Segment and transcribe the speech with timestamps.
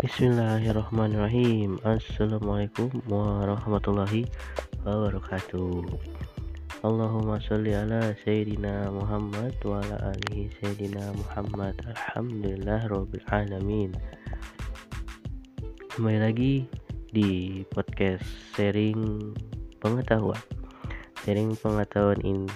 [0.00, 1.76] Bismillahirrahmanirrahim.
[1.84, 4.24] Assalamualaikum warahmatullahi
[4.80, 5.84] wabarakatuh.
[6.80, 11.76] Allahumma sholli ala Sayyidina Muhammad wa ala alihi Sayyidina Muhammad.
[11.84, 13.92] Alhamdulillah Rabbil Alamin.
[15.92, 16.64] Kembali lagi
[17.12, 18.24] di podcast
[18.56, 19.36] sharing
[19.84, 20.40] pengetahuan.
[21.28, 22.48] Sharing pengetahuan ini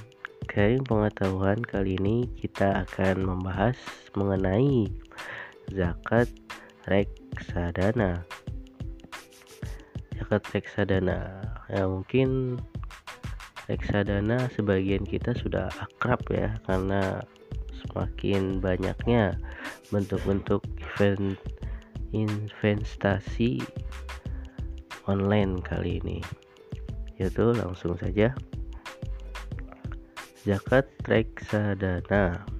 [0.54, 3.74] Sharing pengetahuan kali ini kita akan membahas
[4.14, 4.86] mengenai
[5.74, 6.30] zakat
[6.88, 8.24] reksadana.
[10.16, 11.40] Zakat reksadana.
[11.72, 12.60] Ya mungkin
[13.66, 17.24] reksadana sebagian kita sudah akrab ya karena
[17.84, 19.36] semakin banyaknya
[19.88, 20.64] bentuk-bentuk
[22.12, 23.60] investasi
[25.08, 26.20] online kali ini.
[27.16, 28.36] Yaitu langsung saja.
[30.44, 32.53] Zakat reksadana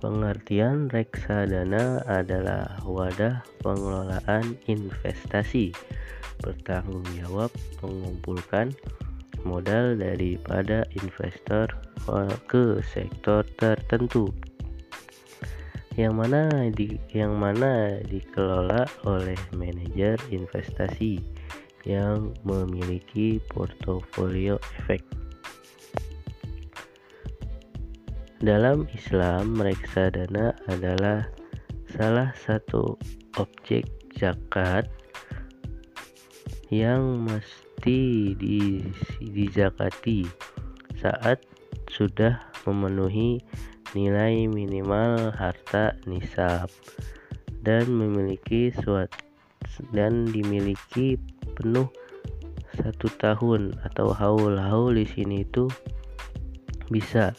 [0.00, 5.76] Pengertian reksadana adalah wadah pengelolaan investasi.
[6.40, 7.52] Bertanggung jawab
[7.84, 8.72] mengumpulkan
[9.44, 11.68] modal daripada investor
[12.48, 14.32] ke sektor tertentu.
[16.00, 21.20] Yang mana di yang mana dikelola oleh manajer investasi
[21.84, 25.04] yang memiliki portofolio efek
[28.40, 31.28] Dalam Islam, reksadana adalah
[31.92, 32.96] salah satu
[33.36, 33.84] objek
[34.16, 34.88] zakat
[36.72, 38.32] yang mesti
[39.20, 40.24] dizakati
[40.96, 41.44] saat
[41.92, 43.44] sudah memenuhi
[43.92, 46.72] nilai minimal harta nisab
[47.60, 49.20] dan memiliki suatu
[49.92, 51.20] dan dimiliki
[51.60, 51.92] penuh
[52.72, 55.68] satu tahun atau haul haul di sini itu
[56.88, 57.36] bisa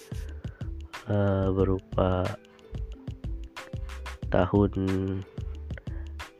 [1.12, 2.24] uh, berupa
[4.32, 4.72] tahun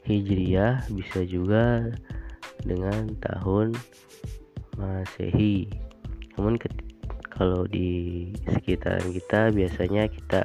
[0.08, 1.92] Hijriah bisa juga
[2.64, 3.76] dengan tahun
[4.80, 5.68] Masehi.
[6.40, 6.58] Namun
[7.30, 10.42] kalau di sekitaran kita biasanya kita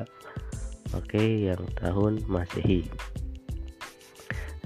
[0.90, 2.84] pakai yang tahun Masehi.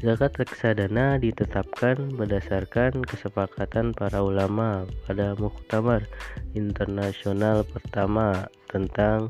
[0.00, 6.08] Zakat reksadana ditetapkan berdasarkan kesepakatan para ulama pada Muktamar
[6.56, 9.28] Internasional pertama tentang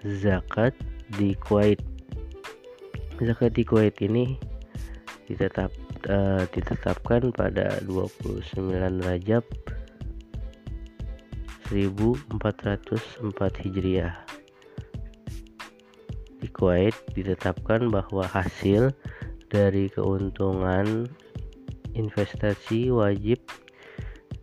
[0.00, 0.72] zakat
[1.20, 1.84] di Kuwait.
[3.20, 4.40] Zakat di Kuwait ini
[5.28, 5.68] ditetap
[6.08, 8.72] uh, ditetapkan pada 29
[9.04, 9.44] Rajab
[11.68, 13.20] 1404
[13.68, 14.16] Hijriah.
[16.40, 18.96] Di Kuwait ditetapkan bahwa hasil
[19.50, 21.06] dari keuntungan
[21.96, 23.40] investasi wajib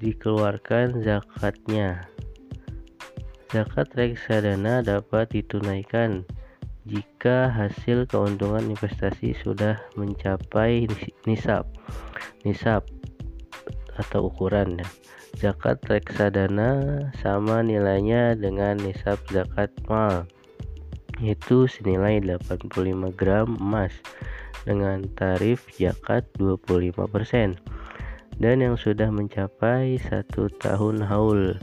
[0.01, 2.07] dikeluarkan zakatnya.
[3.53, 6.25] Zakat reksadana dapat ditunaikan
[6.83, 10.89] jika hasil keuntungan investasi sudah mencapai
[11.23, 11.69] nisab.
[12.43, 12.83] Nisab
[13.95, 14.87] atau ukuran ya.
[15.33, 20.29] Zakat reksadana sama nilainya dengan nisab zakat mal
[21.23, 23.95] yaitu senilai 85 gram emas
[24.67, 27.55] dengan tarif zakat 25%
[28.43, 31.55] dan yang sudah mencapai satu tahun haul.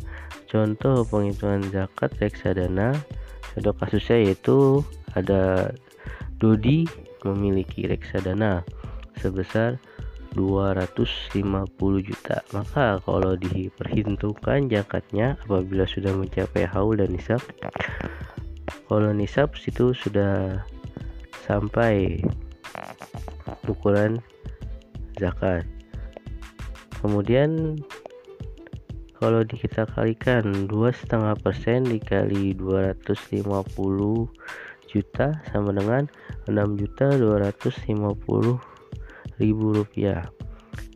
[0.49, 2.97] Contoh penghitungan zakat reksadana
[3.54, 4.82] contoh kasusnya yaitu
[5.15, 5.75] ada
[6.41, 6.88] Dodi
[7.26, 8.65] memiliki reksadana
[9.20, 9.76] sebesar
[10.32, 11.37] 250
[12.06, 17.43] juta maka kalau diperhitungkan zakatnya apabila sudah mencapai haul dan nisab
[18.90, 20.66] kalau nisab situ sudah
[21.46, 22.18] sampai
[23.70, 24.18] ukuran
[25.14, 25.62] zakat.
[26.98, 27.78] Kemudian
[29.22, 33.46] kalau kita kalikan dua setengah persen dikali 250
[34.90, 36.10] juta sama dengan
[36.50, 37.94] 6 juta 250
[39.38, 40.26] ribu rupiah.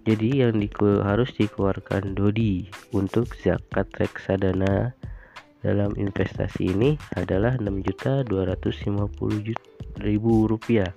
[0.03, 4.93] Jadi yang diku, harus dikeluarkan Dodi untuk zakat reksadana
[5.65, 10.93] dalam investasi ini adalah 6 juta 250 ribu rupiah.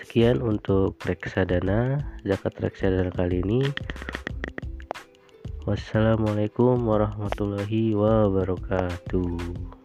[0.00, 3.60] Sekian untuk reksadana zakat reksadana kali ini.
[5.68, 9.77] Wassalamualaikum warahmatullahi wabarakatuh